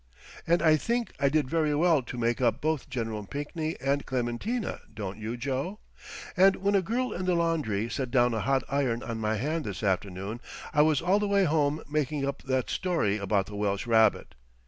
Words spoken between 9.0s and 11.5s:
on my hand this afternoon I was all the way